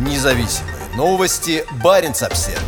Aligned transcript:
Независимые 0.00 0.76
новости. 0.96 1.62
Барин 1.84 2.12
обсерва 2.12 2.58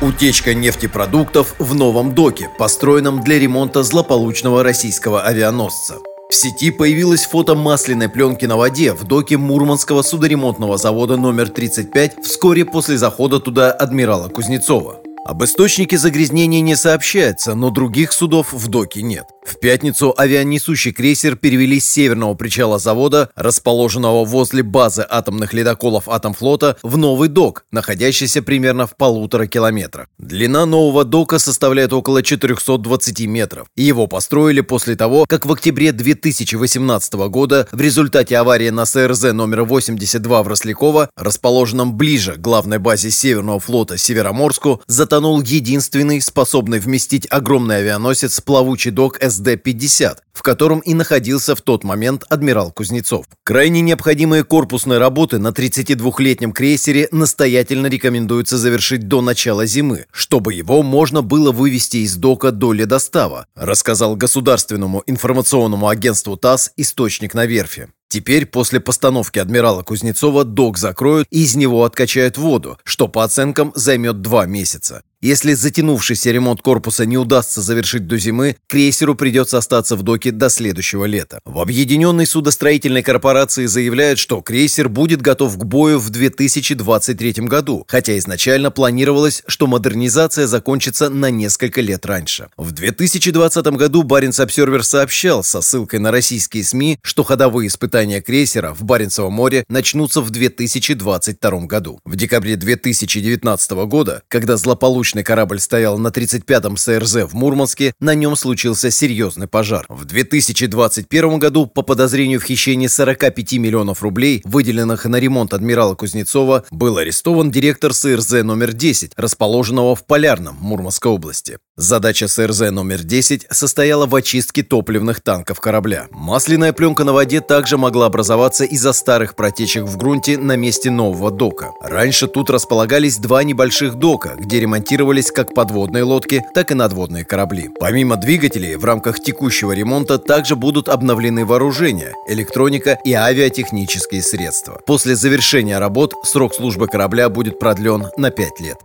Утечка 0.00 0.54
нефтепродуктов 0.54 1.56
в 1.58 1.74
новом 1.74 2.14
доке, 2.14 2.48
построенном 2.58 3.20
для 3.24 3.40
ремонта 3.40 3.82
злополучного 3.82 4.62
российского 4.62 5.24
авианосца. 5.24 5.96
В 6.30 6.34
сети 6.34 6.70
появилось 6.70 7.24
фото 7.24 7.56
масляной 7.56 8.08
пленки 8.08 8.44
на 8.44 8.56
воде 8.56 8.92
в 8.92 9.02
доке 9.04 9.38
Мурманского 9.38 10.02
судоремонтного 10.02 10.76
завода 10.78 11.16
номер 11.16 11.48
35 11.48 12.18
вскоре 12.22 12.64
после 12.64 12.96
захода 12.96 13.40
туда 13.40 13.72
адмирала 13.72 14.28
Кузнецова. 14.28 15.00
Об 15.24 15.44
источнике 15.44 15.98
загрязнения 15.98 16.60
не 16.60 16.74
сообщается, 16.74 17.54
но 17.54 17.70
других 17.70 18.12
судов 18.12 18.52
в 18.52 18.68
доке 18.68 19.02
нет. 19.02 19.26
В 19.44 19.58
пятницу 19.58 20.14
авианесущий 20.16 20.92
крейсер 20.92 21.36
перевели 21.36 21.80
с 21.80 21.90
северного 21.90 22.34
причала 22.34 22.78
завода, 22.78 23.30
расположенного 23.34 24.24
возле 24.24 24.62
базы 24.62 25.04
атомных 25.08 25.52
ледоколов 25.52 26.08
Атомфлота, 26.08 26.76
в 26.82 26.96
новый 26.96 27.28
док, 27.28 27.64
находящийся 27.72 28.42
примерно 28.42 28.86
в 28.86 28.96
полутора 28.96 29.46
километрах. 29.46 30.06
Длина 30.18 30.64
нового 30.64 31.04
дока 31.04 31.40
составляет 31.40 31.92
около 31.92 32.22
420 32.22 33.26
метров. 33.26 33.66
Его 33.74 34.06
построили 34.06 34.60
после 34.60 34.94
того, 34.94 35.24
как 35.28 35.44
в 35.44 35.52
октябре 35.52 35.90
2018 35.90 37.14
года 37.14 37.66
в 37.72 37.80
результате 37.80 38.38
аварии 38.38 38.70
на 38.70 38.86
СРЗ 38.86 39.32
номер 39.32 39.64
82 39.64 40.42
в 40.42 40.48
Росляково, 40.48 41.10
расположенном 41.16 41.96
ближе 41.96 42.34
к 42.34 42.38
главной 42.38 42.78
базе 42.78 43.10
Северного 43.10 43.58
флота 43.58 43.98
Североморску, 43.98 44.82
затонул 44.86 45.40
единственный, 45.42 46.20
способный 46.20 46.78
вместить 46.78 47.26
огромный 47.28 47.78
авианосец 47.78 48.40
плавучий 48.40 48.92
док 48.92 49.18
СД-50, 49.32 50.18
в 50.32 50.42
котором 50.42 50.80
и 50.80 50.94
находился 50.94 51.54
в 51.54 51.62
тот 51.62 51.84
момент 51.84 52.24
адмирал 52.28 52.70
Кузнецов. 52.72 53.26
Крайне 53.44 53.80
необходимые 53.80 54.44
корпусные 54.44 54.98
работы 54.98 55.38
на 55.38 55.48
32-летнем 55.48 56.52
крейсере 56.52 57.08
настоятельно 57.10 57.86
рекомендуется 57.86 58.58
завершить 58.58 59.08
до 59.08 59.20
начала 59.20 59.66
зимы, 59.66 60.06
чтобы 60.12 60.54
его 60.54 60.82
можно 60.82 61.22
было 61.22 61.52
вывести 61.52 61.98
из 61.98 62.16
дока 62.16 62.52
до 62.52 62.72
ледостава, 62.72 63.46
рассказал 63.54 64.16
государственному 64.16 65.02
информационному 65.06 65.88
агентству 65.88 66.36
ТАСС 66.36 66.72
источник 66.76 67.34
на 67.34 67.46
верфи. 67.46 67.88
Теперь, 68.12 68.44
после 68.44 68.78
постановки 68.78 69.38
адмирала 69.38 69.82
Кузнецова, 69.82 70.44
док 70.44 70.76
закроют 70.76 71.26
и 71.30 71.44
из 71.44 71.56
него 71.56 71.84
откачают 71.84 72.36
воду, 72.36 72.78
что, 72.84 73.08
по 73.08 73.24
оценкам, 73.24 73.72
займет 73.74 74.20
два 74.20 74.44
месяца. 74.44 75.02
Если 75.22 75.54
затянувшийся 75.54 76.32
ремонт 76.32 76.62
корпуса 76.62 77.06
не 77.06 77.16
удастся 77.16 77.62
завершить 77.62 78.08
до 78.08 78.18
зимы, 78.18 78.56
крейсеру 78.66 79.14
придется 79.14 79.58
остаться 79.58 79.94
в 79.94 80.02
доке 80.02 80.32
до 80.32 80.48
следующего 80.48 81.04
лета. 81.04 81.38
В 81.44 81.60
Объединенной 81.60 82.26
судостроительной 82.26 83.04
корпорации 83.04 83.66
заявляют, 83.66 84.18
что 84.18 84.42
крейсер 84.42 84.88
будет 84.88 85.22
готов 85.22 85.56
к 85.56 85.64
бою 85.64 86.00
в 86.00 86.10
2023 86.10 87.34
году, 87.46 87.84
хотя 87.86 88.18
изначально 88.18 88.72
планировалось, 88.72 89.44
что 89.46 89.68
модернизация 89.68 90.48
закончится 90.48 91.08
на 91.08 91.30
несколько 91.30 91.80
лет 91.82 92.04
раньше. 92.04 92.48
В 92.56 92.72
2020 92.72 93.64
году 93.76 94.02
Баренц 94.02 94.40
Обсервер 94.40 94.82
сообщал 94.82 95.44
со 95.44 95.60
ссылкой 95.60 96.00
на 96.00 96.10
российские 96.10 96.64
СМИ, 96.64 96.98
что 97.00 97.22
ходовые 97.22 97.68
испытания 97.68 98.20
крейсера 98.22 98.74
в 98.74 98.82
Баренцевом 98.82 99.34
море 99.34 99.62
начнутся 99.68 100.20
в 100.20 100.30
2022 100.30 101.66
году. 101.66 102.00
В 102.04 102.16
декабре 102.16 102.56
2019 102.56 103.70
года, 103.86 104.22
когда 104.26 104.56
злополучный 104.56 105.11
Научный 105.12 105.24
корабль 105.24 105.60
стоял 105.60 105.98
на 105.98 106.08
35-м 106.08 106.78
СРЗ 106.78 107.30
в 107.30 107.34
Мурманске, 107.34 107.92
на 108.00 108.14
нем 108.14 108.34
случился 108.34 108.90
серьезный 108.90 109.46
пожар. 109.46 109.84
В 109.90 110.06
2021 110.06 111.38
году 111.38 111.66
по 111.66 111.82
подозрению 111.82 112.40
в 112.40 112.44
хищении 112.44 112.86
45 112.86 113.52
миллионов 113.58 114.02
рублей, 114.02 114.40
выделенных 114.46 115.04
на 115.04 115.16
ремонт 115.16 115.52
адмирала 115.52 115.94
Кузнецова, 115.94 116.64
был 116.70 116.96
арестован 116.96 117.50
директор 117.50 117.92
СРЗ 117.92 118.42
номер 118.42 118.72
10, 118.72 119.12
расположенного 119.16 119.94
в 119.94 120.06
Полярном, 120.06 120.56
Мурманской 120.58 121.12
области. 121.12 121.58
Задача 121.76 122.28
СРЗ 122.28 122.70
номер 122.70 123.02
10 123.02 123.46
состояла 123.50 124.06
в 124.06 124.14
очистке 124.14 124.62
топливных 124.62 125.22
танков 125.22 125.58
корабля. 125.58 126.06
Масляная 126.10 126.74
пленка 126.74 127.04
на 127.04 127.14
воде 127.14 127.40
также 127.40 127.78
могла 127.78 128.06
образоваться 128.06 128.64
из-за 128.64 128.92
старых 128.92 129.34
протечек 129.36 129.84
в 129.84 129.96
грунте 129.96 130.36
на 130.36 130.56
месте 130.56 130.90
нового 130.90 131.30
дока. 131.30 131.70
Раньше 131.80 132.26
тут 132.26 132.50
располагались 132.50 133.16
два 133.16 133.42
небольших 133.42 133.94
дока, 133.94 134.34
где 134.38 134.60
ремонтировали 134.60 134.82
ремонтировались 134.82 135.30
как 135.30 135.54
подводные 135.54 136.02
лодки, 136.02 136.44
так 136.54 136.70
и 136.70 136.74
надводные 136.74 137.24
корабли. 137.24 137.70
Помимо 137.80 138.16
двигателей, 138.16 138.76
в 138.76 138.84
рамках 138.84 139.20
текущего 139.20 139.72
ремонта 139.72 140.18
также 140.18 140.56
будут 140.56 140.88
обновлены 140.88 141.44
вооружения, 141.46 142.14
электроника 142.28 142.98
и 143.04 143.12
авиатехнические 143.12 144.22
средства. 144.22 144.80
После 144.86 145.14
завершения 145.14 145.78
работ 145.78 146.14
срок 146.24 146.54
службы 146.54 146.88
корабля 146.88 147.28
будет 147.28 147.58
продлен 147.58 148.08
на 148.16 148.30
5 148.30 148.60
лет. 148.60 148.76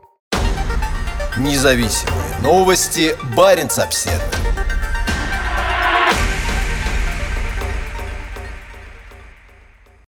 Независимые 1.38 2.27
новости. 2.42 3.16
Барин 3.36 3.70
обседный. 3.78 4.37